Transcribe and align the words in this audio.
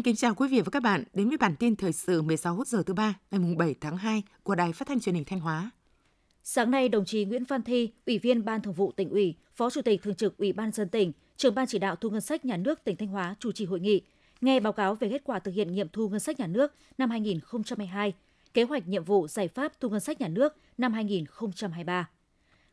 Xin 0.00 0.04
kính 0.04 0.16
chào 0.16 0.34
quý 0.34 0.48
vị 0.48 0.60
và 0.60 0.70
các 0.72 0.82
bạn 0.82 1.04
đến 1.14 1.28
với 1.28 1.38
bản 1.38 1.56
tin 1.56 1.76
thời 1.76 1.92
sự 1.92 2.22
16 2.22 2.62
giờ 2.66 2.82
thứ 2.86 2.94
ba 2.94 3.14
ngày 3.30 3.54
7 3.58 3.74
tháng 3.80 3.96
2 3.96 4.22
của 4.42 4.54
Đài 4.54 4.72
Phát 4.72 4.88
thanh 4.88 5.00
Truyền 5.00 5.14
hình 5.14 5.24
Thanh 5.24 5.40
Hóa. 5.40 5.70
Sáng 6.42 6.70
nay, 6.70 6.88
đồng 6.88 7.04
chí 7.04 7.24
Nguyễn 7.24 7.44
Văn 7.44 7.62
Thi, 7.62 7.92
Ủy 8.06 8.18
viên 8.18 8.44
Ban 8.44 8.62
Thường 8.62 8.74
vụ 8.74 8.92
tỉnh 8.92 9.10
ủy, 9.10 9.34
Phó 9.54 9.70
Chủ 9.70 9.82
tịch 9.82 10.02
Thường 10.02 10.14
trực 10.14 10.36
Ủy 10.38 10.52
ban 10.52 10.72
dân 10.72 10.88
tỉnh, 10.88 11.12
trưởng 11.36 11.54
ban 11.54 11.66
chỉ 11.66 11.78
đạo 11.78 11.96
thu 11.96 12.10
ngân 12.10 12.20
sách 12.20 12.44
nhà 12.44 12.56
nước 12.56 12.84
tỉnh 12.84 12.96
Thanh 12.96 13.08
Hóa 13.08 13.34
chủ 13.38 13.52
trì 13.52 13.64
hội 13.64 13.80
nghị, 13.80 14.00
nghe 14.40 14.60
báo 14.60 14.72
cáo 14.72 14.94
về 14.94 15.08
kết 15.08 15.22
quả 15.24 15.38
thực 15.38 15.54
hiện 15.54 15.74
nghiệm 15.74 15.88
thu 15.88 16.08
ngân 16.08 16.20
sách 16.20 16.40
nhà 16.40 16.46
nước 16.46 16.74
năm 16.98 17.10
2022, 17.10 18.12
kế 18.54 18.62
hoạch 18.62 18.88
nhiệm 18.88 19.04
vụ 19.04 19.28
giải 19.28 19.48
pháp 19.48 19.80
thu 19.80 19.88
ngân 19.88 20.00
sách 20.00 20.20
nhà 20.20 20.28
nước 20.28 20.56
năm 20.78 20.92
2023. 20.92 22.08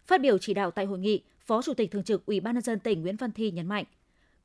Phát 0.06 0.22
biểu 0.22 0.38
chỉ 0.38 0.54
đạo 0.54 0.72
tại 0.72 0.86
hội 0.86 1.00
nghị, 1.00 1.22
Phó 1.46 1.62
Chủ 1.62 1.74
tịch 1.74 1.92
Thường 1.92 2.04
trực 2.04 2.26
Ủy 2.26 2.40
ban 2.40 2.54
nhân 2.54 2.64
dân 2.64 2.80
tỉnh 2.80 3.02
Nguyễn 3.02 3.16
Văn 3.16 3.32
Thi 3.32 3.52
nhấn 3.52 3.68
mạnh, 3.68 3.86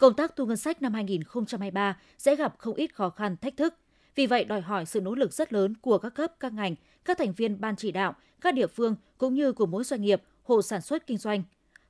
công 0.02 0.14
tác 0.14 0.36
thu 0.36 0.46
ngân 0.46 0.56
sách 0.56 0.82
năm 0.82 0.94
2023 0.94 1.98
sẽ 2.18 2.36
gặp 2.36 2.54
không 2.58 2.74
ít 2.74 2.94
khó 2.94 3.10
khăn, 3.10 3.36
thách 3.36 3.56
thức. 3.56 3.74
Vì 4.14 4.26
vậy, 4.26 4.44
đòi 4.44 4.60
hỏi 4.60 4.86
sự 4.86 5.00
nỗ 5.00 5.14
lực 5.14 5.32
rất 5.32 5.52
lớn 5.52 5.74
của 5.80 5.98
các 5.98 6.14
cấp, 6.14 6.32
các 6.40 6.52
ngành, 6.52 6.74
các 7.04 7.18
thành 7.18 7.32
viên 7.32 7.60
ban 7.60 7.76
chỉ 7.76 7.92
đạo, 7.92 8.14
các 8.40 8.54
địa 8.54 8.66
phương 8.66 8.96
cũng 9.18 9.34
như 9.34 9.52
của 9.52 9.66
mỗi 9.66 9.84
doanh 9.84 10.02
nghiệp, 10.02 10.22
hộ 10.42 10.62
sản 10.62 10.80
xuất 10.80 11.06
kinh 11.06 11.18
doanh. 11.18 11.42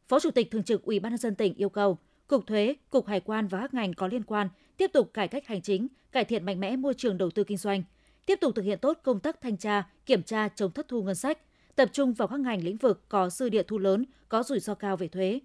Phó 0.09 0.21
Chủ 0.21 0.31
tịch 0.31 0.51
Thường 0.51 0.63
trực 0.63 0.83
Ủy 0.83 1.01
ban 1.01 1.13
nhân 1.13 1.19
dân 1.19 1.35
tỉnh 1.35 1.55
yêu 1.55 1.69
cầu 1.69 1.99
Cục 2.27 2.47
Thuế, 2.47 2.75
Cục 2.91 3.07
Hải 3.07 3.21
quan 3.21 3.49
và 3.49 3.61
các 3.61 3.75
ngành 3.75 3.95
có 3.95 4.07
liên 4.07 4.23
quan 4.23 4.49
tiếp 4.77 4.91
tục 4.93 5.11
cải 5.15 5.29
cách 5.29 5.47
hành 5.47 5.63
chính, 5.63 5.89
cải 6.13 6.25
thiện 6.25 6.45
mạnh 6.45 6.61
mẽ 6.61 6.77
môi 6.77 6.95
trường 6.95 7.19
đầu 7.19 7.31
tư 7.31 7.45
kinh 7.45 7.59
doanh, 7.59 7.83
tiếp 8.27 8.39
tục 8.41 8.55
thực 8.55 8.63
hiện 8.63 8.79
tốt 8.79 8.99
công 9.03 9.21
tác 9.21 9.41
thanh 9.41 9.57
tra, 9.57 9.89
kiểm 10.07 10.23
tra 10.23 10.49
chống 10.49 10.73
thất 10.73 10.89
thu 10.89 11.03
ngân 11.03 11.15
sách, 11.15 11.39
tập 11.77 11.89
trung 11.93 12.13
vào 12.13 12.29
các 12.29 12.41
ngành 12.41 12.65
lĩnh 12.65 12.77
vực 12.77 13.09
có 13.09 13.31
dư 13.31 13.49
địa 13.49 13.63
thu 13.63 13.79
lớn, 13.79 14.05
có 14.29 14.43
rủi 14.43 14.61
ro 14.61 14.75
cao 14.75 14.97
về 14.97 15.09
thuế. 15.09 15.41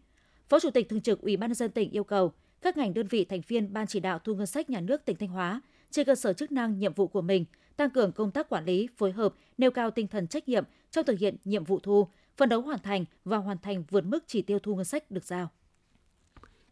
Phó 0.50 0.60
Chủ 0.60 0.72
tịch 0.72 0.90
Thường 0.90 1.02
trực 1.02 1.22
Ủy 1.22 1.38
ban 1.38 1.50
nhân 1.50 1.56
dân 1.56 1.72
tỉnh 1.72 1.92
yêu 1.92 2.04
cầu 2.04 2.34
các 2.62 2.78
ngành 2.78 2.94
đơn 2.94 3.08
vị 3.08 3.26
thành 3.26 3.42
viên 3.48 3.74
Ban 3.74 3.88
chỉ 3.88 4.00
đạo 4.00 4.20
thu 4.20 4.36
ngân 4.36 4.48
sách 4.48 4.70
nhà 4.70 4.82
nước 4.82 5.06
tỉnh 5.06 5.16
Thanh 5.16 5.30
Hóa 5.30 5.62
trên 5.92 6.06
cơ 6.06 6.16
sở 6.16 6.34
chức 6.34 6.52
năng 6.52 6.80
nhiệm 6.80 6.94
vụ 6.94 7.08
của 7.08 7.22
mình, 7.22 7.46
tăng 7.78 7.90
cường 7.90 8.12
công 8.12 8.32
tác 8.32 8.50
quản 8.50 8.66
lý, 8.66 8.88
phối 8.98 9.12
hợp, 9.12 9.34
nêu 9.58 9.72
cao 9.72 9.92
tinh 9.92 10.08
thần 10.08 10.28
trách 10.28 10.48
nhiệm 10.48 10.64
trong 10.92 11.06
thực 11.06 11.20
hiện 11.20 11.36
nhiệm 11.46 11.64
vụ 11.64 11.80
thu, 11.80 12.08
phấn 12.38 12.50
đấu 12.50 12.62
hoàn 12.62 12.80
thành 12.80 13.06
và 13.26 13.38
hoàn 13.38 13.58
thành 13.58 13.84
vượt 13.90 14.06
mức 14.06 14.24
chỉ 14.28 14.42
tiêu 14.42 14.60
thu 14.60 14.76
ngân 14.76 14.86
sách 14.86 15.12
được 15.12 15.24
giao. 15.24 15.50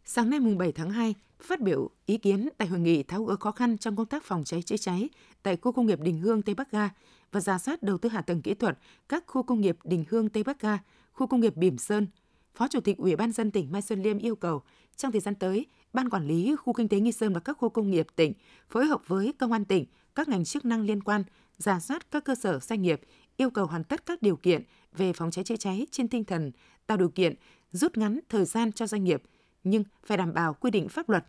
Sáng 0.06 0.30
nay 0.30 0.40
mùng 0.40 0.58
7 0.58 0.72
tháng 0.72 0.90
2, 0.90 1.16
phát 1.40 1.62
biểu 1.62 1.90
ý 2.06 2.18
kiến 2.18 2.50
tại 2.58 2.68
hội 2.68 2.80
nghị 2.80 3.04
tháo 3.04 3.24
gỡ 3.24 3.36
khó 3.36 3.52
khăn 3.52 3.78
trong 3.78 3.96
công 3.96 4.06
tác 4.06 4.24
phòng 4.24 4.44
cháy 4.44 4.62
chữa 4.62 4.78
cháy 4.78 5.10
tại 5.44 5.58
khu 5.58 5.72
công 5.72 5.86
nghiệp 5.86 6.02
Đình 6.02 6.20
Hương 6.20 6.42
Tây 6.42 6.56
Bắc 6.56 6.72
Ga 6.72 6.90
và 7.32 7.40
giả 7.40 7.58
soát 7.58 7.84
đầu 7.84 7.98
tư 7.98 8.10
hạ 8.10 8.22
tầng 8.22 8.42
kỹ 8.42 8.54
thuật 8.54 8.78
các 9.10 9.24
khu 9.28 9.44
công 9.44 9.62
nghiệp 9.62 9.78
Đình 9.84 10.06
Hương 10.10 10.30
Tây 10.30 10.44
Bắc 10.44 10.62
Ga, 10.62 10.80
khu 11.14 11.28
công 11.28 11.42
nghiệp 11.42 11.56
Bỉm 11.56 11.78
Sơn, 11.78 12.08
Phó 12.56 12.68
Chủ 12.68 12.80
tịch 12.80 12.98
Ủy 12.98 13.16
ban 13.16 13.32
dân 13.32 13.52
tỉnh 13.52 13.72
Mai 13.72 13.82
Xuân 13.82 14.02
Liêm 14.02 14.18
yêu 14.18 14.36
cầu 14.36 14.62
trong 14.98 15.12
thời 15.12 15.22
gian 15.22 15.36
tới, 15.36 15.66
Ban 15.94 16.10
Quản 16.10 16.28
lý 16.28 16.56
Khu 16.56 16.74
Kinh 16.74 16.88
tế 16.88 17.00
Nghi 17.00 17.12
Sơn 17.12 17.34
và 17.34 17.40
các 17.40 17.58
khu 17.58 17.70
công 17.70 17.92
nghiệp 17.92 18.08
tỉnh 18.16 18.34
phối 18.70 18.86
hợp 18.86 19.08
với 19.08 19.34
Công 19.40 19.52
an 19.52 19.66
tỉnh, 19.66 19.86
các 20.16 20.28
ngành 20.28 20.46
chức 20.46 20.66
năng 20.66 20.82
liên 20.82 21.04
quan, 21.04 21.24
giả 21.58 21.80
soát 21.80 22.12
các 22.12 22.24
cơ 22.24 22.36
sở 22.36 22.60
doanh 22.60 22.82
nghiệp, 22.82 23.02
yêu 23.38 23.50
cầu 23.50 23.66
hoàn 23.66 23.84
tất 23.84 24.06
các 24.06 24.22
điều 24.22 24.36
kiện 24.36 24.64
về 24.98 25.14
phòng 25.14 25.32
cháy 25.32 25.44
chữa 25.44 25.56
cháy 25.56 25.88
trên 25.92 26.08
tinh 26.08 26.24
thần 26.24 26.52
tạo 26.88 26.98
điều 26.98 27.10
kiện 27.10 27.36
rút 27.72 27.98
ngắn 27.98 28.20
thời 28.30 28.46
gian 28.46 28.72
cho 28.72 28.88
doanh 28.88 29.04
nghiệp, 29.04 29.24
nhưng 29.64 29.84
phải 30.06 30.18
đảm 30.18 30.34
bảo 30.34 30.54
quy 30.54 30.72
định 30.72 30.90
pháp 30.90 31.10
luật. 31.10 31.26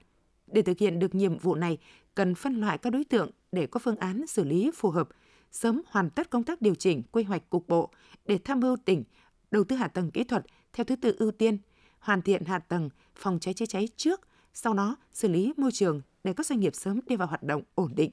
Để 0.46 0.62
thực 0.62 0.78
hiện 0.78 0.98
được 0.98 1.14
nhiệm 1.14 1.38
vụ 1.38 1.54
này, 1.54 1.78
cần 2.14 2.34
phân 2.34 2.60
loại 2.60 2.78
các 2.78 2.90
đối 2.90 3.04
tượng 3.04 3.30
để 3.52 3.66
có 3.66 3.78
phương 3.78 3.96
án 3.96 4.26
xử 4.26 4.44
lý 4.44 4.70
phù 4.74 4.90
hợp, 4.90 5.08
sớm 5.52 5.82
hoàn 5.86 6.10
tất 6.10 6.30
công 6.30 6.44
tác 6.44 6.62
điều 6.62 6.74
chỉnh 6.74 7.02
quy 7.12 7.22
hoạch 7.22 7.50
cục 7.50 7.68
bộ 7.68 7.90
để 8.26 8.38
tham 8.44 8.60
mưu 8.60 8.76
tỉnh 8.76 9.04
đầu 9.50 9.64
tư 9.64 9.76
hạ 9.76 9.88
tầng 9.88 10.10
kỹ 10.10 10.24
thuật 10.24 10.46
theo 10.72 10.84
thứ 10.84 10.96
tự 10.96 11.16
ưu 11.18 11.30
tiên, 11.30 11.58
hoàn 12.06 12.22
thiện 12.22 12.44
hạ 12.44 12.58
tầng 12.58 12.90
phòng 13.16 13.38
cháy 13.38 13.54
chữa 13.54 13.66
cháy 13.66 13.88
trước, 13.96 14.20
sau 14.54 14.74
đó 14.74 14.96
xử 15.12 15.28
lý 15.28 15.52
môi 15.56 15.72
trường 15.72 16.00
để 16.24 16.32
các 16.32 16.46
doanh 16.46 16.60
nghiệp 16.60 16.74
sớm 16.74 17.00
đi 17.06 17.16
vào 17.16 17.28
hoạt 17.28 17.42
động 17.42 17.62
ổn 17.74 17.92
định. 17.96 18.10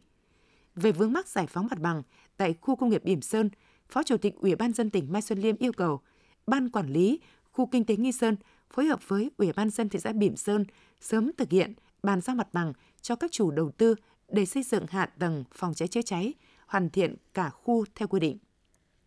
Về 0.75 0.91
vướng 0.91 1.13
mắc 1.13 1.27
giải 1.27 1.47
phóng 1.47 1.67
mặt 1.69 1.79
bằng 1.79 2.03
tại 2.37 2.55
khu 2.61 2.75
công 2.75 2.89
nghiệp 2.89 3.03
Bỉm 3.03 3.21
Sơn, 3.21 3.49
Phó 3.89 4.03
Chủ 4.03 4.17
tịch 4.17 4.35
Ủy 4.35 4.55
ban 4.55 4.73
dân 4.73 4.89
tỉnh 4.89 5.11
Mai 5.11 5.21
Xuân 5.21 5.39
Liêm 5.39 5.57
yêu 5.57 5.71
cầu 5.71 6.01
Ban 6.47 6.69
Quản 6.69 6.87
lý 6.87 7.19
Khu 7.51 7.65
Kinh 7.65 7.85
tế 7.85 7.95
Nghi 7.95 8.11
Sơn 8.11 8.35
phối 8.69 8.85
hợp 8.85 9.07
với 9.07 9.31
Ủy 9.37 9.53
ban 9.53 9.69
dân 9.69 9.89
thị 9.89 9.99
xã 9.99 10.11
Bỉm 10.11 10.35
Sơn 10.35 10.65
sớm 11.01 11.31
thực 11.37 11.51
hiện 11.51 11.73
bàn 12.03 12.21
giao 12.21 12.35
mặt 12.35 12.53
bằng 12.53 12.73
cho 13.01 13.15
các 13.15 13.31
chủ 13.31 13.51
đầu 13.51 13.71
tư 13.71 13.95
để 14.29 14.45
xây 14.45 14.63
dựng 14.63 14.85
hạ 14.89 15.05
tầng 15.05 15.43
phòng 15.53 15.73
cháy 15.73 15.87
chữa 15.87 16.01
cháy, 16.01 16.33
hoàn 16.67 16.89
thiện 16.89 17.15
cả 17.33 17.49
khu 17.49 17.85
theo 17.95 18.07
quy 18.07 18.19
định. 18.19 18.37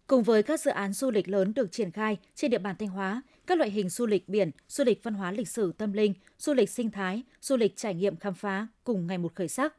Cùng 0.07 0.23
với 0.23 0.43
các 0.43 0.61
dự 0.61 0.71
án 0.71 0.93
du 0.93 1.11
lịch 1.11 1.29
lớn 1.29 1.55
được 1.55 1.73
triển 1.73 1.91
khai 1.91 2.17
trên 2.35 2.51
địa 2.51 2.59
bàn 2.59 2.77
Thanh 2.79 2.89
Hóa, 2.89 3.23
các 3.47 3.59
loại 3.59 3.71
hình 3.71 3.89
du 3.89 4.07
lịch 4.07 4.29
biển, 4.29 4.51
du 4.69 4.85
lịch 4.85 5.03
văn 5.03 5.15
hóa 5.15 5.33
lịch 5.33 5.49
sử 5.49 5.73
tâm 5.73 5.93
linh, 5.93 6.15
du 6.39 6.55
lịch 6.55 6.71
sinh 6.71 6.91
thái, 6.91 7.23
du 7.41 7.57
lịch 7.57 7.77
trải 7.77 7.95
nghiệm 7.95 8.17
khám 8.17 8.35
phá 8.35 8.67
cùng 8.85 9.07
ngày 9.07 9.19
một 9.19 9.35
khởi 9.35 9.49
sắc. 9.49 9.75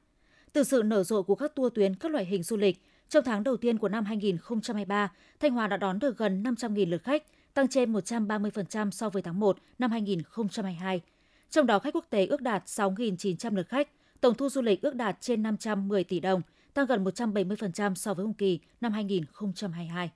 Từ 0.53 0.63
sự 0.63 0.83
nở 0.85 1.03
rộ 1.03 1.23
của 1.23 1.35
các 1.35 1.55
tour 1.55 1.73
tuyến 1.73 1.95
các 1.95 2.11
loại 2.11 2.25
hình 2.25 2.43
du 2.43 2.57
lịch, 2.57 2.83
trong 3.09 3.23
tháng 3.23 3.43
đầu 3.43 3.57
tiên 3.57 3.77
của 3.77 3.89
năm 3.89 4.05
2023, 4.05 5.11
Thanh 5.39 5.51
Hóa 5.51 5.67
đã 5.67 5.77
đón 5.77 5.99
được 5.99 6.17
gần 6.17 6.43
500.000 6.43 6.89
lượt 6.89 7.03
khách, 7.03 7.23
tăng 7.53 7.67
trên 7.67 7.93
130% 7.93 8.91
so 8.91 9.09
với 9.09 9.21
tháng 9.21 9.39
1 9.39 9.57
năm 9.79 9.91
2022. 9.91 11.01
Trong 11.49 11.65
đó 11.65 11.79
khách 11.79 11.95
quốc 11.95 12.05
tế 12.09 12.25
ước 12.25 12.41
đạt 12.41 12.65
6.900 12.65 13.55
lượt 13.55 13.69
khách, 13.69 13.89
tổng 14.21 14.35
thu 14.35 14.49
du 14.49 14.61
lịch 14.61 14.81
ước 14.81 14.95
đạt 14.95 15.17
trên 15.21 15.43
510 15.43 16.03
tỷ 16.03 16.19
đồng, 16.19 16.41
tăng 16.77 16.87
gần 16.87 17.03
170% 17.03 17.95
so 17.95 18.13
với 18.13 18.25
cùng 18.25 18.33
kỳ 18.33 18.59
năm 18.81 18.91
2022 18.91 20.11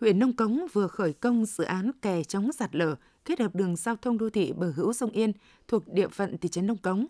huyện 0.00 0.18
Nông 0.18 0.36
Cống 0.36 0.66
vừa 0.72 0.86
khởi 0.86 1.12
công 1.12 1.46
dự 1.46 1.64
án 1.64 1.90
kè 2.02 2.24
chống 2.24 2.52
sạt 2.52 2.74
lở 2.74 2.94
kết 3.24 3.40
hợp 3.40 3.54
đường 3.54 3.76
giao 3.76 3.96
thông 3.96 4.18
đô 4.18 4.30
thị 4.30 4.52
bờ 4.52 4.72
hữu 4.76 4.92
sông 4.92 5.10
Yên 5.10 5.32
thuộc 5.68 5.88
địa 5.88 6.08
phận 6.08 6.38
thị 6.38 6.48
trấn 6.48 6.66
Nông 6.66 6.76
Cống. 6.76 7.06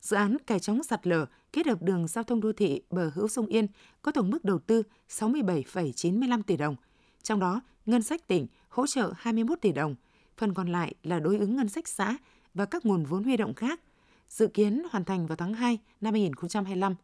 Dự 0.00 0.16
án 0.16 0.36
kè 0.46 0.58
chống 0.58 0.82
sạt 0.82 1.06
lở 1.06 1.26
kết 1.52 1.66
hợp 1.66 1.82
đường 1.82 2.08
giao 2.08 2.24
thông 2.24 2.40
đô 2.40 2.52
thị 2.52 2.82
bờ 2.90 3.10
hữu 3.14 3.28
sông 3.28 3.46
Yên 3.46 3.66
có 4.02 4.12
tổng 4.12 4.30
mức 4.30 4.44
đầu 4.44 4.58
tư 4.58 4.82
67,95 5.08 6.42
tỷ 6.42 6.56
đồng. 6.56 6.76
Trong 7.22 7.40
đó, 7.40 7.60
ngân 7.86 8.02
sách 8.02 8.28
tỉnh 8.28 8.46
hỗ 8.68 8.86
trợ 8.86 9.12
21 9.16 9.60
tỷ 9.60 9.72
đồng, 9.72 9.94
phần 10.36 10.54
còn 10.54 10.68
lại 10.68 10.94
là 11.02 11.20
đối 11.20 11.38
ứng 11.38 11.56
ngân 11.56 11.68
sách 11.68 11.88
xã 11.88 12.16
và 12.54 12.64
các 12.64 12.86
nguồn 12.86 13.04
vốn 13.04 13.24
huy 13.24 13.36
động 13.36 13.54
khác. 13.54 13.80
Dự 14.28 14.46
kiến 14.46 14.82
hoàn 14.90 15.04
thành 15.04 15.26
vào 15.26 15.36
tháng 15.36 15.54
2 15.54 15.78
năm 16.00 16.14
2025. 16.14 16.94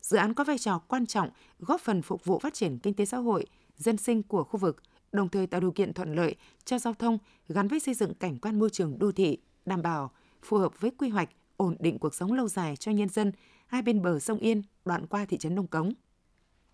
Dự 0.00 0.16
án 0.16 0.34
có 0.34 0.44
vai 0.44 0.58
trò 0.58 0.78
quan 0.78 1.06
trọng 1.06 1.30
góp 1.58 1.80
phần 1.80 2.02
phục 2.02 2.24
vụ 2.24 2.38
phát 2.38 2.54
triển 2.54 2.78
kinh 2.78 2.94
tế 2.94 3.04
xã 3.04 3.16
hội, 3.16 3.46
dân 3.76 3.96
sinh 3.96 4.22
của 4.22 4.44
khu 4.44 4.60
vực, 4.60 4.82
đồng 5.12 5.28
thời 5.28 5.46
tạo 5.46 5.60
điều 5.60 5.72
kiện 5.72 5.92
thuận 5.92 6.14
lợi 6.14 6.36
cho 6.64 6.78
giao 6.78 6.94
thông 6.94 7.18
gắn 7.48 7.68
với 7.68 7.80
xây 7.80 7.94
dựng 7.94 8.14
cảnh 8.14 8.38
quan 8.38 8.58
môi 8.58 8.70
trường 8.70 8.98
đô 8.98 9.12
thị, 9.12 9.38
đảm 9.66 9.82
bảo 9.82 10.10
phù 10.42 10.58
hợp 10.58 10.80
với 10.80 10.90
quy 10.90 11.08
hoạch, 11.08 11.28
ổn 11.56 11.76
định 11.80 11.98
cuộc 11.98 12.14
sống 12.14 12.32
lâu 12.32 12.48
dài 12.48 12.76
cho 12.76 12.92
nhân 12.92 13.08
dân 13.08 13.32
hai 13.66 13.82
bên 13.82 14.02
bờ 14.02 14.18
sông 14.18 14.38
Yên 14.38 14.62
đoạn 14.84 15.06
qua 15.06 15.24
thị 15.24 15.38
trấn 15.38 15.54
Nông 15.54 15.66
Cống. 15.66 15.92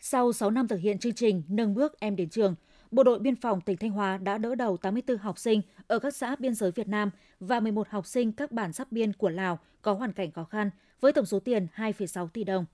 Sau 0.01 0.33
6 0.33 0.51
năm 0.51 0.69
thực 0.69 0.81
hiện 0.81 0.99
chương 0.99 1.15
trình 1.15 1.43
Nâng 1.49 1.75
bước 1.75 2.01
em 2.01 2.17
đến 2.17 2.29
trường, 2.29 2.55
Bộ 2.91 3.03
đội 3.03 3.19
Biên 3.19 3.37
phòng 3.37 3.61
tỉnh 3.61 3.77
Thanh 3.77 3.91
Hóa 3.91 4.19
đã 4.19 4.39
đỡ 4.39 4.55
đầu 4.55 4.77
84 4.77 5.19
học 5.19 5.39
sinh 5.39 5.63
ở 5.87 5.99
các 5.99 6.17
xã 6.17 6.37
biên 6.37 6.55
giới 6.55 6.71
Việt 6.71 6.89
Nam 6.89 7.11
và 7.41 7.61
11 7.61 7.89
học 7.89 8.07
sinh 8.07 8.33
các 8.33 8.53
bản 8.53 8.73
giáp 8.73 8.93
biên 8.93 9.13
của 9.13 9.29
Lào 9.29 9.59
có 9.83 9.93
hoàn 9.93 10.13
cảnh 10.13 10.33
khó 10.33 10.45
khăn 10.45 10.71
với 11.01 11.13
tổng 11.13 11.27
số 11.27 11.41
tiền 11.41 11.67
2,6 11.77 12.29
tỷ 12.29 12.45
đồng. 12.45 12.65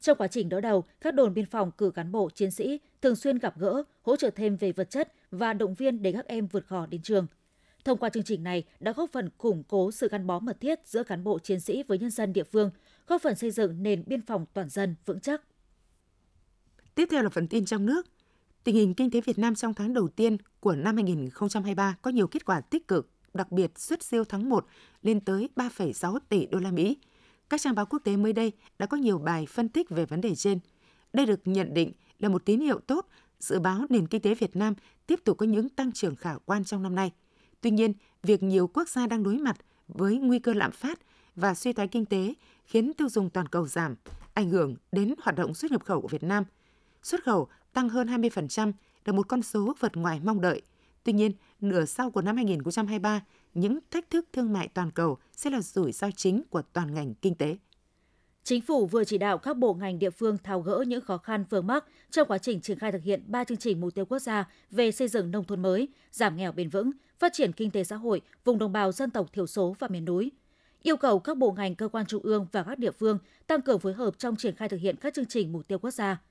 Trong 0.00 0.18
quá 0.18 0.26
trình 0.28 0.48
đỡ 0.48 0.60
đầu, 0.60 0.84
các 1.00 1.14
đồn 1.14 1.34
biên 1.34 1.46
phòng 1.46 1.70
cử 1.70 1.90
cán 1.90 2.12
bộ, 2.12 2.30
chiến 2.30 2.50
sĩ 2.50 2.80
thường 3.02 3.16
xuyên 3.16 3.38
gặp 3.38 3.58
gỡ, 3.58 3.82
hỗ 4.02 4.16
trợ 4.16 4.30
thêm 4.30 4.56
về 4.56 4.72
vật 4.72 4.90
chất 4.90 5.12
và 5.30 5.52
động 5.52 5.74
viên 5.74 6.02
để 6.02 6.12
các 6.12 6.26
em 6.26 6.46
vượt 6.46 6.66
khó 6.66 6.86
đến 6.86 7.02
trường. 7.02 7.26
Thông 7.84 7.98
qua 7.98 8.08
chương 8.08 8.22
trình 8.22 8.42
này 8.42 8.64
đã 8.80 8.92
góp 8.92 9.10
phần 9.12 9.30
củng 9.38 9.62
cố 9.68 9.92
sự 9.92 10.08
gắn 10.08 10.26
bó 10.26 10.38
mật 10.38 10.60
thiết 10.60 10.80
giữa 10.84 11.02
cán 11.02 11.24
bộ 11.24 11.38
chiến 11.38 11.60
sĩ 11.60 11.82
với 11.82 11.98
nhân 11.98 12.10
dân 12.10 12.32
địa 12.32 12.44
phương, 12.44 12.70
góp 13.06 13.22
phần 13.22 13.34
xây 13.34 13.50
dựng 13.50 13.82
nền 13.82 14.04
biên 14.06 14.22
phòng 14.22 14.46
toàn 14.52 14.68
dân 14.68 14.94
vững 15.06 15.20
chắc. 15.20 15.42
Tiếp 16.94 17.08
theo 17.10 17.22
là 17.22 17.28
phần 17.28 17.48
tin 17.48 17.64
trong 17.64 17.86
nước. 17.86 18.06
Tình 18.64 18.74
hình 18.74 18.94
kinh 18.94 19.10
tế 19.10 19.20
Việt 19.20 19.38
Nam 19.38 19.54
trong 19.54 19.74
tháng 19.74 19.92
đầu 19.92 20.08
tiên 20.08 20.36
của 20.60 20.74
năm 20.74 20.96
2023 20.96 21.96
có 22.02 22.10
nhiều 22.10 22.26
kết 22.26 22.44
quả 22.44 22.60
tích 22.60 22.88
cực, 22.88 23.10
đặc 23.34 23.52
biệt 23.52 23.78
xuất 23.78 24.02
siêu 24.02 24.24
tháng 24.24 24.48
1 24.48 24.66
lên 25.02 25.20
tới 25.20 25.48
3,6 25.56 26.18
tỷ 26.28 26.46
đô 26.46 26.58
la 26.58 26.70
Mỹ, 26.70 26.96
các 27.50 27.60
trang 27.60 27.74
báo 27.74 27.86
quốc 27.86 27.98
tế 28.04 28.16
mới 28.16 28.32
đây 28.32 28.52
đã 28.78 28.86
có 28.86 28.96
nhiều 28.96 29.18
bài 29.18 29.46
phân 29.46 29.68
tích 29.68 29.90
về 29.90 30.06
vấn 30.06 30.20
đề 30.20 30.34
trên. 30.34 30.58
Đây 31.12 31.26
được 31.26 31.40
nhận 31.44 31.74
định 31.74 31.92
là 32.18 32.28
một 32.28 32.44
tín 32.44 32.60
hiệu 32.60 32.78
tốt 32.78 33.06
dự 33.40 33.58
báo 33.58 33.86
nền 33.88 34.06
kinh 34.06 34.20
tế 34.20 34.34
Việt 34.34 34.56
Nam 34.56 34.74
tiếp 35.06 35.20
tục 35.24 35.38
có 35.38 35.46
những 35.46 35.68
tăng 35.68 35.92
trưởng 35.92 36.16
khả 36.16 36.34
quan 36.44 36.64
trong 36.64 36.82
năm 36.82 36.94
nay. 36.94 37.12
Tuy 37.60 37.70
nhiên, 37.70 37.92
việc 38.22 38.42
nhiều 38.42 38.66
quốc 38.66 38.88
gia 38.88 39.06
đang 39.06 39.22
đối 39.22 39.38
mặt 39.38 39.56
với 39.88 40.18
nguy 40.18 40.38
cơ 40.38 40.52
lạm 40.52 40.72
phát 40.72 40.98
và 41.36 41.54
suy 41.54 41.72
thoái 41.72 41.88
kinh 41.88 42.04
tế 42.04 42.34
khiến 42.64 42.92
tiêu 42.92 43.08
dùng 43.08 43.30
toàn 43.30 43.46
cầu 43.46 43.66
giảm, 43.66 43.94
ảnh 44.34 44.50
hưởng 44.50 44.76
đến 44.92 45.14
hoạt 45.22 45.36
động 45.36 45.54
xuất 45.54 45.70
nhập 45.70 45.84
khẩu 45.84 46.00
của 46.00 46.08
Việt 46.08 46.22
Nam. 46.22 46.44
Xuất 47.02 47.24
khẩu 47.24 47.48
tăng 47.72 47.88
hơn 47.88 48.08
20% 48.08 48.72
là 49.04 49.12
một 49.12 49.28
con 49.28 49.42
số 49.42 49.74
vượt 49.80 49.96
ngoài 49.96 50.20
mong 50.24 50.40
đợi. 50.40 50.62
Tuy 51.04 51.12
nhiên, 51.12 51.32
nửa 51.60 51.84
sau 51.84 52.10
của 52.10 52.22
năm 52.22 52.36
2023 52.36 53.22
những 53.54 53.78
thách 53.90 54.10
thức 54.10 54.28
thương 54.32 54.52
mại 54.52 54.68
toàn 54.68 54.90
cầu 54.90 55.18
sẽ 55.32 55.50
là 55.50 55.60
rủi 55.60 55.92
ro 55.92 56.10
chính 56.16 56.42
của 56.50 56.62
toàn 56.72 56.94
ngành 56.94 57.14
kinh 57.14 57.34
tế. 57.34 57.56
Chính 58.44 58.60
phủ 58.60 58.86
vừa 58.86 59.04
chỉ 59.04 59.18
đạo 59.18 59.38
các 59.38 59.56
bộ 59.56 59.74
ngành 59.74 59.98
địa 59.98 60.10
phương 60.10 60.38
tháo 60.38 60.60
gỡ 60.60 60.84
những 60.86 61.00
khó 61.00 61.18
khăn 61.18 61.44
vướng 61.50 61.66
mắc 61.66 61.84
trong 62.10 62.28
quá 62.28 62.38
trình 62.38 62.60
triển 62.60 62.78
khai 62.78 62.92
thực 62.92 63.02
hiện 63.02 63.22
3 63.26 63.44
chương 63.44 63.58
trình 63.58 63.80
mục 63.80 63.94
tiêu 63.94 64.04
quốc 64.04 64.18
gia 64.18 64.48
về 64.70 64.92
xây 64.92 65.08
dựng 65.08 65.30
nông 65.30 65.44
thôn 65.44 65.62
mới, 65.62 65.88
giảm 66.12 66.36
nghèo 66.36 66.52
bền 66.52 66.68
vững, 66.68 66.90
phát 67.18 67.32
triển 67.32 67.52
kinh 67.52 67.70
tế 67.70 67.84
xã 67.84 67.96
hội 67.96 68.20
vùng 68.44 68.58
đồng 68.58 68.72
bào 68.72 68.92
dân 68.92 69.10
tộc 69.10 69.32
thiểu 69.32 69.46
số 69.46 69.76
và 69.78 69.88
miền 69.88 70.04
núi. 70.04 70.30
yêu 70.82 70.96
cầu 70.96 71.18
các 71.18 71.36
bộ 71.36 71.52
ngành 71.52 71.74
cơ 71.74 71.88
quan 71.88 72.06
trung 72.06 72.22
ương 72.22 72.46
và 72.52 72.62
các 72.62 72.78
địa 72.78 72.90
phương 72.90 73.18
tăng 73.46 73.62
cường 73.62 73.78
phối 73.78 73.92
hợp 73.92 74.18
trong 74.18 74.36
triển 74.36 74.56
khai 74.56 74.68
thực 74.68 74.80
hiện 74.80 74.96
các 74.96 75.14
chương 75.14 75.26
trình 75.26 75.52
mục 75.52 75.68
tiêu 75.68 75.78
quốc 75.78 75.90
gia. 75.90 76.22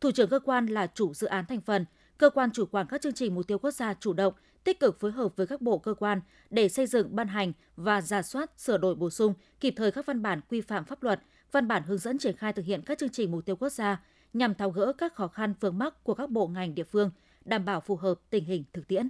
Thủ 0.00 0.10
trưởng 0.10 0.30
cơ 0.30 0.38
quan 0.38 0.66
là 0.66 0.86
chủ 0.86 1.14
dự 1.14 1.26
án 1.26 1.46
thành 1.46 1.60
phần, 1.60 1.84
cơ 2.18 2.30
quan 2.30 2.50
chủ 2.50 2.66
quản 2.66 2.86
các 2.86 3.02
chương 3.02 3.12
trình 3.12 3.34
mục 3.34 3.46
tiêu 3.46 3.58
quốc 3.58 3.70
gia 3.70 3.94
chủ 3.94 4.12
động, 4.12 4.34
tích 4.64 4.80
cực 4.80 5.00
phối 5.00 5.12
hợp 5.12 5.36
với 5.36 5.46
các 5.46 5.60
bộ 5.60 5.78
cơ 5.78 5.94
quan 5.94 6.20
để 6.50 6.68
xây 6.68 6.86
dựng, 6.86 7.16
ban 7.16 7.28
hành 7.28 7.52
và 7.76 8.00
giả 8.00 8.22
soát, 8.22 8.50
sửa 8.56 8.78
đổi 8.78 8.94
bổ 8.94 9.10
sung 9.10 9.34
kịp 9.60 9.74
thời 9.76 9.90
các 9.90 10.06
văn 10.06 10.22
bản 10.22 10.40
quy 10.48 10.60
phạm 10.60 10.84
pháp 10.84 11.02
luật, 11.02 11.20
văn 11.52 11.68
bản 11.68 11.82
hướng 11.82 11.98
dẫn 11.98 12.18
triển 12.18 12.36
khai 12.36 12.52
thực 12.52 12.64
hiện 12.64 12.82
các 12.82 12.98
chương 12.98 13.08
trình 13.08 13.30
mục 13.30 13.44
tiêu 13.44 13.56
quốc 13.56 13.68
gia 13.68 14.02
nhằm 14.32 14.54
tháo 14.54 14.70
gỡ 14.70 14.92
các 14.98 15.14
khó 15.14 15.28
khăn 15.28 15.54
vướng 15.60 15.78
mắc 15.78 16.04
của 16.04 16.14
các 16.14 16.30
bộ 16.30 16.46
ngành 16.46 16.74
địa 16.74 16.84
phương, 16.84 17.10
đảm 17.44 17.64
bảo 17.64 17.80
phù 17.80 17.96
hợp 17.96 18.20
tình 18.30 18.44
hình 18.44 18.64
thực 18.72 18.88
tiễn. 18.88 19.08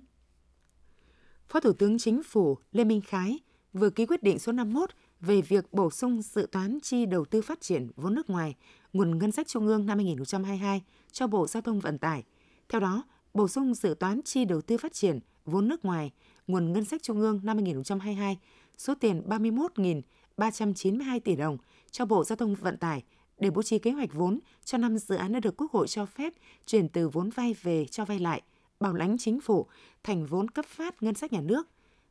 Phó 1.48 1.60
Thủ 1.60 1.72
tướng 1.72 1.98
Chính 1.98 2.22
phủ 2.22 2.58
Lê 2.72 2.84
Minh 2.84 3.00
Khái 3.00 3.38
vừa 3.72 3.90
ký 3.90 4.06
quyết 4.06 4.22
định 4.22 4.38
số 4.38 4.52
51 4.52 4.90
về 5.20 5.40
việc 5.40 5.72
bổ 5.72 5.90
sung 5.90 6.22
dự 6.22 6.46
toán 6.52 6.78
chi 6.82 7.06
đầu 7.06 7.24
tư 7.24 7.42
phát 7.42 7.60
triển 7.60 7.90
vốn 7.96 8.14
nước 8.14 8.30
ngoài, 8.30 8.54
nguồn 8.92 9.18
ngân 9.18 9.32
sách 9.32 9.46
trung 9.46 9.66
ương 9.66 9.86
năm 9.86 9.98
2022 9.98 10.82
cho 11.12 11.26
Bộ 11.26 11.46
Giao 11.46 11.60
thông 11.60 11.80
Vận 11.80 11.98
tải. 11.98 12.24
Theo 12.68 12.80
đó, 12.80 13.02
bổ 13.34 13.48
sung 13.48 13.74
dự 13.74 13.94
toán 14.00 14.20
chi 14.24 14.44
đầu 14.44 14.60
tư 14.60 14.78
phát 14.78 14.92
triển 14.92 15.20
vốn 15.48 15.68
nước 15.68 15.84
ngoài, 15.84 16.12
nguồn 16.46 16.72
ngân 16.72 16.84
sách 16.84 17.02
trung 17.02 17.20
ương 17.20 17.40
năm 17.42 17.56
2022 17.56 18.38
số 18.78 18.94
tiền 18.94 19.22
31.392 19.26 21.20
tỷ 21.20 21.36
đồng 21.36 21.58
cho 21.90 22.04
Bộ 22.04 22.24
Giao 22.24 22.36
thông 22.36 22.54
Vận 22.54 22.76
tải 22.76 23.02
để 23.38 23.50
bố 23.50 23.62
trí 23.62 23.78
kế 23.78 23.90
hoạch 23.90 24.12
vốn 24.12 24.38
cho 24.64 24.78
năm 24.78 24.98
dự 24.98 25.16
án 25.16 25.32
đã 25.32 25.40
được 25.40 25.56
Quốc 25.56 25.72
hội 25.72 25.88
cho 25.88 26.06
phép 26.06 26.32
chuyển 26.66 26.88
từ 26.88 27.08
vốn 27.08 27.30
vay 27.30 27.54
về 27.62 27.86
cho 27.86 28.04
vay 28.04 28.18
lại, 28.18 28.42
bảo 28.80 28.94
lãnh 28.94 29.18
chính 29.18 29.40
phủ 29.40 29.66
thành 30.04 30.26
vốn 30.26 30.50
cấp 30.50 30.64
phát 30.64 31.02
ngân 31.02 31.14
sách 31.14 31.32
nhà 31.32 31.40
nước. 31.40 31.68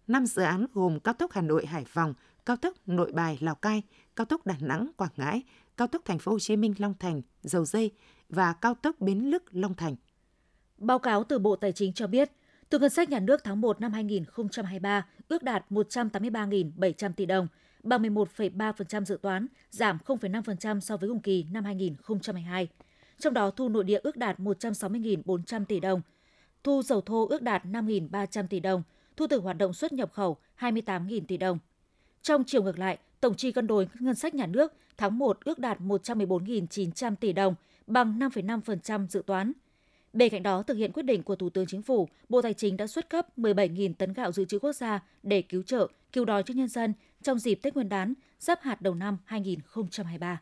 Năm 0.07 0.25
dự 0.25 0.41
án 0.41 0.65
gồm 0.73 0.99
cao 0.99 1.13
tốc 1.13 1.31
Hà 1.31 1.41
Nội 1.41 1.65
Hải 1.65 1.85
Phòng, 1.85 2.13
cao 2.45 2.55
tốc 2.55 2.73
Nội 2.85 3.11
Bài 3.11 3.37
Lào 3.41 3.55
Cai, 3.55 3.81
cao 4.15 4.25
tốc 4.25 4.45
Đà 4.45 4.55
Nẵng 4.59 4.87
Quảng 4.97 5.11
Ngãi, 5.17 5.43
cao 5.77 5.87
tốc 5.87 6.01
Thành 6.05 6.19
phố 6.19 6.31
Hồ 6.31 6.39
Chí 6.39 6.55
Minh 6.55 6.73
Long 6.77 6.93
Thành 6.99 7.21
Dầu 7.41 7.65
Dây 7.65 7.91
và 8.29 8.53
cao 8.53 8.75
tốc 8.75 8.99
Bến 8.99 9.19
Lức 9.19 9.43
Long 9.51 9.73
Thành. 9.73 9.95
Báo 10.77 10.99
cáo 10.99 11.23
từ 11.23 11.39
Bộ 11.39 11.55
Tài 11.55 11.71
chính 11.71 11.93
cho 11.93 12.07
biết, 12.07 12.31
từ 12.69 12.79
ngân 12.79 12.89
sách 12.89 13.09
nhà 13.09 13.19
nước 13.19 13.43
tháng 13.43 13.61
1 13.61 13.81
năm 13.81 13.93
2023 13.93 15.05
ước 15.27 15.43
đạt 15.43 15.65
183.700 15.69 17.13
tỷ 17.13 17.25
đồng, 17.25 17.47
bằng 17.83 18.03
11,3% 18.03 19.05
dự 19.05 19.17
toán, 19.21 19.47
giảm 19.69 19.97
0,5% 20.05 20.79
so 20.79 20.97
với 20.97 21.09
cùng 21.09 21.19
kỳ 21.19 21.45
năm 21.51 21.63
2022. 21.63 22.67
Trong 23.19 23.33
đó 23.33 23.49
thu 23.49 23.69
nội 23.69 23.83
địa 23.83 23.99
ước 24.03 24.17
đạt 24.17 24.39
160.400 24.39 25.65
tỷ 25.65 25.79
đồng, 25.79 26.01
thu 26.63 26.81
dầu 26.81 27.01
thô 27.01 27.27
ước 27.27 27.41
đạt 27.41 27.65
5.300 27.65 28.47
tỷ 28.47 28.59
đồng, 28.59 28.83
thu 29.17 29.27
từ 29.27 29.39
hoạt 29.39 29.57
động 29.57 29.73
xuất 29.73 29.93
nhập 29.93 30.13
khẩu 30.13 30.37
28.000 30.59 31.21
tỷ 31.27 31.37
đồng. 31.37 31.59
Trong 32.21 32.43
chiều 32.43 32.63
ngược 32.63 32.79
lại, 32.79 32.97
tổng 33.21 33.35
chi 33.35 33.51
cân 33.51 33.67
đối 33.67 33.87
ngân 33.99 34.15
sách 34.15 34.35
nhà 34.35 34.45
nước 34.45 34.73
tháng 34.97 35.17
1 35.17 35.39
ước 35.43 35.59
đạt 35.59 35.81
114.900 35.81 37.15
tỷ 37.15 37.33
đồng, 37.33 37.55
bằng 37.87 38.19
5,5% 38.19 39.07
dự 39.07 39.23
toán. 39.25 39.51
Bên 40.17 40.29
cạnh 40.29 40.43
đó, 40.43 40.63
thực 40.63 40.77
hiện 40.77 40.91
quyết 40.91 41.03
định 41.03 41.23
của 41.23 41.35
Thủ 41.35 41.49
tướng 41.49 41.65
Chính 41.65 41.81
phủ, 41.81 42.09
Bộ 42.29 42.41
Tài 42.41 42.53
chính 42.53 42.77
đã 42.77 42.87
xuất 42.87 43.09
cấp 43.09 43.27
17.000 43.37 43.93
tấn 43.93 44.13
gạo 44.13 44.31
dự 44.31 44.45
trữ 44.45 44.59
quốc 44.59 44.73
gia 44.73 44.99
để 45.23 45.41
cứu 45.41 45.63
trợ, 45.63 45.87
cứu 46.13 46.25
đói 46.25 46.43
cho 46.43 46.53
nhân 46.53 46.67
dân 46.67 46.93
trong 47.23 47.39
dịp 47.39 47.55
Tết 47.55 47.75
Nguyên 47.75 47.89
đán, 47.89 48.13
giáp 48.39 48.59
hạt 48.61 48.81
đầu 48.81 48.95
năm 48.95 49.17
2023. 49.25 50.41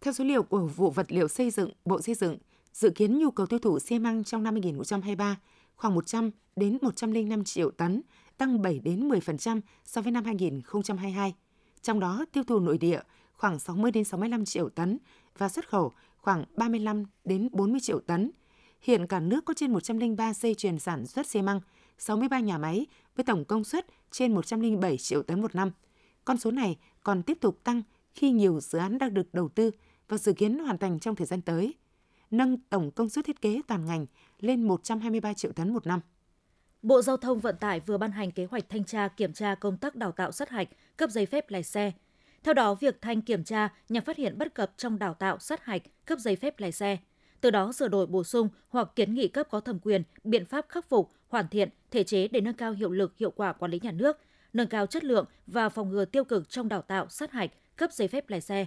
Theo 0.00 0.12
số 0.12 0.24
liệu 0.24 0.42
của 0.42 0.66
vụ 0.66 0.90
vật 0.90 1.12
liệu 1.12 1.28
xây 1.28 1.50
dựng, 1.50 1.70
Bộ 1.84 2.00
Xây 2.00 2.14
dựng, 2.14 2.38
dự 2.72 2.90
kiến 2.90 3.18
nhu 3.18 3.30
cầu 3.30 3.46
tiêu 3.46 3.58
thụ 3.58 3.78
xi 3.78 3.98
măng 3.98 4.24
trong 4.24 4.42
năm 4.42 4.54
2023 4.54 5.36
khoảng 5.76 5.94
100 5.94 6.30
đến 6.56 6.78
105 6.82 7.44
triệu 7.44 7.70
tấn, 7.70 8.02
tăng 8.36 8.62
7 8.62 8.78
đến 8.78 9.08
10% 9.08 9.60
so 9.84 10.00
với 10.00 10.12
năm 10.12 10.24
2022. 10.24 11.34
Trong 11.82 12.00
đó, 12.00 12.24
tiêu 12.32 12.44
thụ 12.44 12.60
nội 12.60 12.78
địa 12.78 13.00
khoảng 13.32 13.58
60 13.58 13.90
đến 13.90 14.04
65 14.04 14.44
triệu 14.44 14.68
tấn 14.68 14.98
và 15.38 15.48
xuất 15.48 15.68
khẩu 15.68 15.92
khoảng 16.16 16.44
35 16.56 17.04
đến 17.24 17.48
40 17.52 17.80
triệu 17.80 18.00
tấn. 18.00 18.30
Hiện 18.80 19.06
cả 19.06 19.20
nước 19.20 19.44
có 19.44 19.54
trên 19.54 19.72
103 19.72 20.34
dây 20.34 20.54
chuyền 20.54 20.78
sản 20.78 21.06
xuất 21.06 21.26
xi 21.26 21.42
măng, 21.42 21.60
63 21.98 22.40
nhà 22.40 22.58
máy 22.58 22.86
với 23.16 23.24
tổng 23.24 23.44
công 23.44 23.64
suất 23.64 23.86
trên 24.10 24.34
107 24.34 24.96
triệu 24.98 25.22
tấn 25.22 25.40
một 25.40 25.54
năm. 25.54 25.70
Con 26.24 26.38
số 26.38 26.50
này 26.50 26.76
còn 27.04 27.22
tiếp 27.22 27.38
tục 27.40 27.60
tăng 27.64 27.82
khi 28.14 28.30
nhiều 28.30 28.60
dự 28.60 28.78
án 28.78 28.98
đang 28.98 29.14
được 29.14 29.34
đầu 29.34 29.48
tư 29.48 29.70
và 30.08 30.18
dự 30.18 30.32
kiến 30.32 30.58
hoàn 30.58 30.78
thành 30.78 30.98
trong 30.98 31.16
thời 31.16 31.26
gian 31.26 31.42
tới, 31.42 31.74
nâng 32.30 32.56
tổng 32.56 32.90
công 32.90 33.08
suất 33.08 33.24
thiết 33.24 33.40
kế 33.40 33.60
toàn 33.66 33.86
ngành 33.86 34.06
lên 34.40 34.62
123 34.62 35.34
triệu 35.34 35.52
tấn 35.52 35.72
một 35.72 35.86
năm. 35.86 36.00
Bộ 36.82 37.02
Giao 37.02 37.16
thông 37.16 37.40
Vận 37.40 37.56
tải 37.60 37.80
vừa 37.80 37.98
ban 37.98 38.10
hành 38.10 38.30
kế 38.30 38.44
hoạch 38.44 38.68
thanh 38.68 38.84
tra 38.84 39.08
kiểm 39.08 39.32
tra 39.32 39.54
công 39.54 39.76
tác 39.76 39.94
đào 39.94 40.12
tạo 40.12 40.32
sát 40.32 40.50
hạch, 40.50 40.68
cấp 40.96 41.10
giấy 41.10 41.26
phép 41.26 41.50
lái 41.50 41.62
xe. 41.62 41.92
Theo 42.44 42.54
đó, 42.54 42.74
việc 42.74 43.02
thanh 43.02 43.22
kiểm 43.22 43.44
tra 43.44 43.68
nhằm 43.88 44.04
phát 44.04 44.16
hiện 44.16 44.38
bất 44.38 44.54
cập 44.54 44.72
trong 44.76 44.98
đào 44.98 45.14
tạo 45.14 45.38
sát 45.38 45.64
hạch, 45.64 45.82
cấp 46.06 46.18
giấy 46.18 46.36
phép 46.36 46.60
lái 46.60 46.72
xe. 46.72 46.98
Từ 47.40 47.50
đó 47.50 47.72
sửa 47.72 47.88
đổi 47.88 48.06
bổ 48.06 48.24
sung 48.24 48.48
hoặc 48.68 48.88
kiến 48.96 49.14
nghị 49.14 49.28
cấp 49.28 49.46
có 49.50 49.60
thẩm 49.60 49.78
quyền 49.78 50.02
biện 50.24 50.44
pháp 50.44 50.66
khắc 50.68 50.88
phục, 50.88 51.12
hoàn 51.28 51.48
thiện 51.48 51.68
thể 51.90 52.04
chế 52.04 52.28
để 52.28 52.40
nâng 52.40 52.54
cao 52.54 52.72
hiệu 52.72 52.90
lực, 52.90 53.16
hiệu 53.18 53.30
quả 53.30 53.52
quản 53.52 53.70
lý 53.70 53.80
nhà 53.82 53.92
nước, 53.92 54.18
nâng 54.52 54.68
cao 54.68 54.86
chất 54.86 55.04
lượng 55.04 55.26
và 55.46 55.68
phòng 55.68 55.90
ngừa 55.90 56.04
tiêu 56.04 56.24
cực 56.24 56.48
trong 56.48 56.68
đào 56.68 56.82
tạo 56.82 57.08
sát 57.08 57.32
hạch, 57.32 57.50
cấp 57.76 57.92
giấy 57.92 58.08
phép 58.08 58.30
lái 58.30 58.40
xe. 58.40 58.66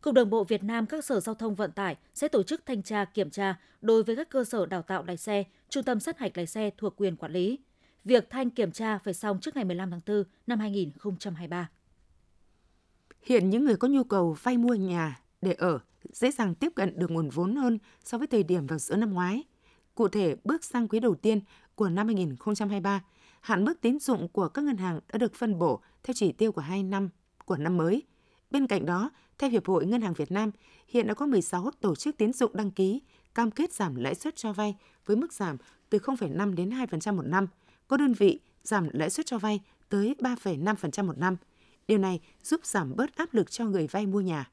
Cục 0.00 0.14
Đường 0.14 0.30
bộ 0.30 0.44
Việt 0.44 0.62
Nam 0.62 0.86
các 0.86 1.04
sở 1.04 1.20
giao 1.20 1.34
thông 1.34 1.54
vận 1.54 1.72
tải 1.72 1.96
sẽ 2.14 2.28
tổ 2.28 2.42
chức 2.42 2.66
thanh 2.66 2.82
tra 2.82 3.04
kiểm 3.04 3.30
tra 3.30 3.54
đối 3.80 4.02
với 4.02 4.16
các 4.16 4.28
cơ 4.28 4.44
sở 4.44 4.66
đào 4.66 4.82
tạo 4.82 5.04
lái 5.04 5.16
xe, 5.16 5.44
trung 5.68 5.84
tâm 5.84 6.00
sát 6.00 6.18
hạch 6.18 6.36
lái 6.36 6.46
xe 6.46 6.70
thuộc 6.76 6.94
quyền 6.96 7.16
quản 7.16 7.32
lý. 7.32 7.58
Việc 8.04 8.30
thanh 8.30 8.50
kiểm 8.50 8.72
tra 8.72 8.98
phải 8.98 9.14
xong 9.14 9.40
trước 9.40 9.56
ngày 9.56 9.64
15 9.64 9.90
tháng 9.90 10.00
4 10.06 10.24
năm 10.46 10.60
2023. 10.60 11.68
Hiện 13.24 13.50
những 13.50 13.64
người 13.64 13.76
có 13.76 13.88
nhu 13.88 14.04
cầu 14.04 14.36
vay 14.42 14.58
mua 14.58 14.74
nhà 14.74 15.20
để 15.42 15.52
ở 15.52 15.78
dễ 16.12 16.30
dàng 16.30 16.54
tiếp 16.54 16.72
cận 16.74 16.98
được 16.98 17.10
nguồn 17.10 17.28
vốn 17.30 17.56
hơn 17.56 17.78
so 18.04 18.18
với 18.18 18.26
thời 18.26 18.42
điểm 18.42 18.66
vào 18.66 18.78
giữa 18.78 18.96
năm 18.96 19.12
ngoái. 19.12 19.44
Cụ 19.94 20.08
thể, 20.08 20.36
bước 20.44 20.64
sang 20.64 20.88
quý 20.88 21.00
đầu 21.00 21.14
tiên 21.14 21.40
của 21.74 21.88
năm 21.88 22.06
2023, 22.06 23.04
hạn 23.40 23.64
mức 23.64 23.80
tín 23.80 23.98
dụng 23.98 24.28
của 24.28 24.48
các 24.48 24.64
ngân 24.64 24.76
hàng 24.76 25.00
đã 25.12 25.18
được 25.18 25.34
phân 25.34 25.58
bổ 25.58 25.80
theo 26.02 26.14
chỉ 26.14 26.32
tiêu 26.32 26.52
của 26.52 26.60
hai 26.60 26.82
năm 26.82 27.08
của 27.44 27.56
năm 27.56 27.76
mới. 27.76 28.02
Bên 28.50 28.66
cạnh 28.66 28.86
đó, 28.86 29.10
theo 29.38 29.50
Hiệp 29.50 29.66
hội 29.66 29.86
Ngân 29.86 30.02
hàng 30.02 30.14
Việt 30.14 30.32
Nam, 30.32 30.50
hiện 30.88 31.06
đã 31.06 31.14
có 31.14 31.26
16 31.26 31.70
tổ 31.80 31.94
chức 31.94 32.16
tín 32.16 32.32
dụng 32.32 32.56
đăng 32.56 32.70
ký 32.70 33.02
cam 33.34 33.50
kết 33.50 33.72
giảm 33.72 33.94
lãi 33.94 34.14
suất 34.14 34.36
cho 34.36 34.52
vay 34.52 34.76
với 35.06 35.16
mức 35.16 35.32
giảm 35.32 35.56
từ 35.90 35.98
0,5 35.98 36.54
đến 36.54 36.70
2% 36.70 37.16
một 37.16 37.26
năm. 37.26 37.46
Có 37.88 37.96
đơn 37.96 38.12
vị 38.12 38.40
giảm 38.62 38.88
lãi 38.92 39.10
suất 39.10 39.26
cho 39.26 39.38
vay 39.38 39.60
tới 39.88 40.14
3,5% 40.18 41.06
một 41.06 41.18
năm. 41.18 41.36
Điều 41.88 41.98
này 41.98 42.20
giúp 42.42 42.64
giảm 42.64 42.96
bớt 42.96 43.16
áp 43.16 43.34
lực 43.34 43.50
cho 43.50 43.64
người 43.64 43.86
vay 43.86 44.06
mua 44.06 44.20
nhà. 44.20 44.50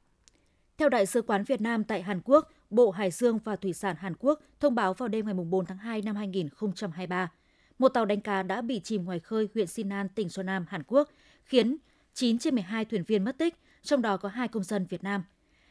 Theo 0.78 0.88
Đại 0.88 1.06
sứ 1.06 1.22
quán 1.22 1.44
Việt 1.44 1.60
Nam 1.60 1.84
tại 1.84 2.02
Hàn 2.02 2.20
Quốc, 2.24 2.48
Bộ 2.70 2.90
Hải 2.90 3.10
dương 3.10 3.38
và 3.44 3.56
Thủy 3.56 3.72
sản 3.72 3.96
Hàn 3.96 4.14
Quốc 4.18 4.40
thông 4.60 4.74
báo 4.74 4.94
vào 4.94 5.08
đêm 5.08 5.26
ngày 5.26 5.34
4 5.34 5.66
tháng 5.66 5.78
2 5.78 6.02
năm 6.02 6.16
2023, 6.16 7.32
một 7.78 7.88
tàu 7.88 8.04
đánh 8.04 8.20
cá 8.20 8.42
đã 8.42 8.60
bị 8.60 8.80
chìm 8.80 9.04
ngoài 9.04 9.20
khơi 9.20 9.48
huyện 9.54 9.66
Sinan, 9.66 10.08
tỉnh 10.08 10.28
Sơn 10.28 10.46
Nam, 10.46 10.66
Hàn 10.68 10.82
Quốc, 10.86 11.08
khiến 11.44 11.76
9 12.14 12.38
trên 12.38 12.54
12 12.54 12.84
thuyền 12.84 13.04
viên 13.04 13.24
mất 13.24 13.38
tích, 13.38 13.54
trong 13.82 14.02
đó 14.02 14.16
có 14.16 14.28
hai 14.28 14.48
công 14.48 14.62
dân 14.62 14.86
Việt 14.86 15.04
Nam. 15.04 15.24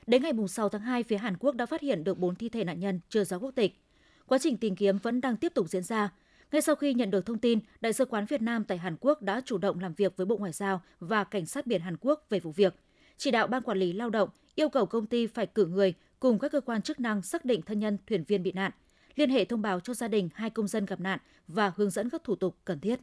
Đến 0.07 0.23
ngày 0.23 0.33
6 0.49 0.69
tháng 0.69 0.81
2, 0.81 1.03
phía 1.03 1.17
Hàn 1.17 1.37
Quốc 1.37 1.55
đã 1.55 1.65
phát 1.65 1.81
hiện 1.81 2.03
được 2.03 2.17
4 2.17 2.35
thi 2.35 2.49
thể 2.49 2.63
nạn 2.63 2.79
nhân 2.79 2.99
chưa 3.09 3.23
rõ 3.23 3.37
quốc 3.37 3.51
tịch. 3.55 3.79
Quá 4.25 4.37
trình 4.37 4.57
tìm 4.57 4.75
kiếm 4.75 4.97
vẫn 4.97 5.21
đang 5.21 5.37
tiếp 5.37 5.51
tục 5.55 5.69
diễn 5.69 5.83
ra. 5.83 6.09
Ngay 6.51 6.61
sau 6.61 6.75
khi 6.75 6.93
nhận 6.93 7.11
được 7.11 7.25
thông 7.25 7.37
tin, 7.37 7.59
Đại 7.81 7.93
sứ 7.93 8.05
quán 8.05 8.25
Việt 8.25 8.41
Nam 8.41 8.63
tại 8.63 8.77
Hàn 8.77 8.95
Quốc 8.99 9.21
đã 9.21 9.41
chủ 9.45 9.57
động 9.57 9.79
làm 9.79 9.93
việc 9.93 10.17
với 10.17 10.25
Bộ 10.25 10.37
Ngoại 10.37 10.51
giao 10.51 10.81
và 10.99 11.23
Cảnh 11.23 11.45
sát 11.45 11.67
biển 11.67 11.81
Hàn 11.81 11.97
Quốc 12.01 12.25
về 12.29 12.39
vụ 12.39 12.51
việc, 12.51 12.75
chỉ 13.17 13.31
đạo 13.31 13.47
Ban 13.47 13.63
Quản 13.63 13.77
lý 13.77 13.93
Lao 13.93 14.09
động 14.09 14.29
yêu 14.55 14.69
cầu 14.69 14.85
công 14.85 15.05
ty 15.05 15.27
phải 15.27 15.47
cử 15.47 15.65
người 15.65 15.93
cùng 16.19 16.39
các 16.39 16.51
cơ 16.51 16.61
quan 16.61 16.81
chức 16.81 16.99
năng 16.99 17.21
xác 17.21 17.45
định 17.45 17.61
thân 17.61 17.79
nhân 17.79 17.97
thuyền 18.07 18.23
viên 18.27 18.43
bị 18.43 18.51
nạn, 18.51 18.71
liên 19.15 19.29
hệ 19.29 19.45
thông 19.45 19.61
báo 19.61 19.79
cho 19.79 19.93
gia 19.93 20.07
đình 20.07 20.29
hai 20.33 20.49
công 20.49 20.67
dân 20.67 20.85
gặp 20.85 20.99
nạn 20.99 21.19
và 21.47 21.71
hướng 21.75 21.89
dẫn 21.89 22.09
các 22.09 22.23
thủ 22.23 22.35
tục 22.35 22.57
cần 22.65 22.79
thiết. 22.79 22.99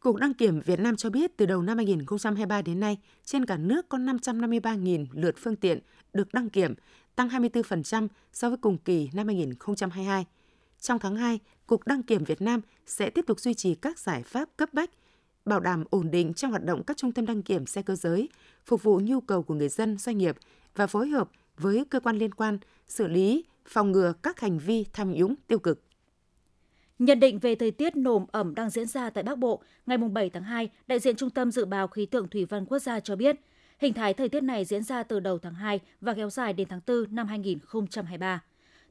Cục 0.00 0.16
Đăng 0.16 0.34
kiểm 0.34 0.60
Việt 0.60 0.80
Nam 0.80 0.96
cho 0.96 1.10
biết 1.10 1.36
từ 1.36 1.46
đầu 1.46 1.62
năm 1.62 1.76
2023 1.76 2.62
đến 2.62 2.80
nay, 2.80 2.98
trên 3.24 3.46
cả 3.46 3.56
nước 3.56 3.88
có 3.88 3.98
553.000 3.98 5.06
lượt 5.12 5.34
phương 5.38 5.56
tiện 5.56 5.78
được 6.12 6.34
đăng 6.34 6.50
kiểm, 6.50 6.74
tăng 7.14 7.28
24% 7.28 8.08
so 8.32 8.48
với 8.48 8.58
cùng 8.58 8.78
kỳ 8.78 9.10
năm 9.12 9.26
2022. 9.26 10.24
Trong 10.80 10.98
tháng 10.98 11.16
2, 11.16 11.38
Cục 11.72 11.86
Đăng 11.86 12.02
kiểm 12.02 12.24
Việt 12.24 12.42
Nam 12.42 12.60
sẽ 12.86 13.10
tiếp 13.10 13.24
tục 13.26 13.40
duy 13.40 13.54
trì 13.54 13.74
các 13.74 13.98
giải 13.98 14.22
pháp 14.22 14.48
cấp 14.56 14.74
bách, 14.74 14.90
bảo 15.44 15.60
đảm 15.60 15.84
ổn 15.90 16.10
định 16.10 16.34
trong 16.34 16.50
hoạt 16.50 16.64
động 16.64 16.82
các 16.84 16.96
trung 16.96 17.12
tâm 17.12 17.26
đăng 17.26 17.42
kiểm 17.42 17.66
xe 17.66 17.82
cơ 17.82 17.94
giới, 17.94 18.28
phục 18.64 18.82
vụ 18.82 19.00
nhu 19.04 19.20
cầu 19.20 19.42
của 19.42 19.54
người 19.54 19.68
dân, 19.68 19.98
doanh 19.98 20.18
nghiệp 20.18 20.36
và 20.74 20.86
phối 20.86 21.08
hợp 21.08 21.30
với 21.56 21.84
cơ 21.90 22.00
quan 22.00 22.18
liên 22.18 22.34
quan 22.34 22.58
xử 22.88 23.08
lý, 23.08 23.44
phòng 23.66 23.92
ngừa 23.92 24.12
các 24.22 24.40
hành 24.40 24.58
vi 24.58 24.84
tham 24.92 25.12
nhũng 25.12 25.34
tiêu 25.46 25.58
cực. 25.58 25.82
Nhận 26.98 27.20
định 27.20 27.38
về 27.38 27.54
thời 27.54 27.70
tiết 27.70 27.96
nồm 27.96 28.26
ẩm 28.32 28.54
đang 28.54 28.70
diễn 28.70 28.86
ra 28.86 29.10
tại 29.10 29.24
Bắc 29.24 29.38
Bộ, 29.38 29.62
ngày 29.86 29.98
7 29.98 30.30
tháng 30.30 30.44
2, 30.44 30.68
đại 30.86 30.98
diện 30.98 31.16
Trung 31.16 31.30
tâm 31.30 31.50
Dự 31.50 31.64
báo 31.64 31.88
Khí 31.88 32.06
tượng 32.06 32.28
Thủy 32.28 32.44
văn 32.44 32.66
Quốc 32.66 32.78
gia 32.78 33.00
cho 33.00 33.16
biết, 33.16 33.36
hình 33.78 33.94
thái 33.94 34.14
thời 34.14 34.28
tiết 34.28 34.42
này 34.42 34.64
diễn 34.64 34.82
ra 34.82 35.02
từ 35.02 35.20
đầu 35.20 35.38
tháng 35.38 35.54
2 35.54 35.80
và 36.00 36.14
kéo 36.14 36.30
dài 36.30 36.52
đến 36.52 36.68
tháng 36.70 36.80
4 36.86 37.14
năm 37.14 37.26
2023. 37.26 38.42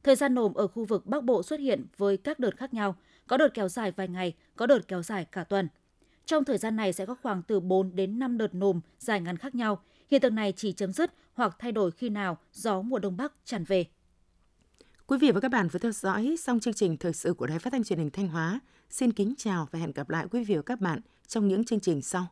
Thời 0.04 0.16
gian 0.16 0.34
nồm 0.34 0.54
ở 0.54 0.66
khu 0.66 0.84
vực 0.84 1.06
Bắc 1.06 1.24
Bộ 1.24 1.42
xuất 1.42 1.60
hiện 1.60 1.86
với 1.96 2.16
các 2.16 2.38
đợt 2.38 2.56
khác 2.56 2.74
nhau, 2.74 2.96
có 3.26 3.36
đợt 3.36 3.48
kéo 3.54 3.68
dài 3.68 3.92
vài 3.92 4.08
ngày, 4.08 4.34
có 4.56 4.66
đợt 4.66 4.88
kéo 4.88 5.02
dài 5.02 5.24
cả 5.32 5.44
tuần. 5.44 5.68
Trong 6.26 6.44
thời 6.44 6.58
gian 6.58 6.76
này 6.76 6.92
sẽ 6.92 7.06
có 7.06 7.14
khoảng 7.22 7.42
từ 7.42 7.60
4 7.60 7.96
đến 7.96 8.18
5 8.18 8.38
đợt 8.38 8.54
nồm 8.54 8.80
dài 8.98 9.20
ngắn 9.20 9.36
khác 9.36 9.54
nhau. 9.54 9.82
Hiện 10.10 10.20
tượng 10.20 10.34
này 10.34 10.52
chỉ 10.56 10.72
chấm 10.72 10.92
dứt 10.92 11.14
hoặc 11.34 11.56
thay 11.58 11.72
đổi 11.72 11.90
khi 11.90 12.08
nào 12.08 12.38
gió 12.52 12.82
mùa 12.82 12.98
đông 12.98 13.16
bắc 13.16 13.32
tràn 13.44 13.64
về. 13.64 13.84
Quý 15.06 15.18
vị 15.18 15.30
và 15.30 15.40
các 15.40 15.50
bạn 15.50 15.68
vừa 15.68 15.78
theo 15.78 15.92
dõi 15.92 16.36
xong 16.38 16.60
chương 16.60 16.74
trình 16.74 16.96
thời 16.96 17.12
sự 17.12 17.34
của 17.34 17.46
Đài 17.46 17.58
Phát 17.58 17.72
thanh 17.72 17.84
Truyền 17.84 17.98
hình 17.98 18.10
Thanh 18.10 18.28
Hóa. 18.28 18.60
Xin 18.90 19.12
kính 19.12 19.34
chào 19.38 19.68
và 19.70 19.78
hẹn 19.78 19.92
gặp 19.92 20.10
lại 20.10 20.26
quý 20.30 20.44
vị 20.44 20.56
và 20.56 20.62
các 20.62 20.80
bạn 20.80 21.00
trong 21.26 21.48
những 21.48 21.64
chương 21.64 21.80
trình 21.80 22.02
sau. 22.02 22.26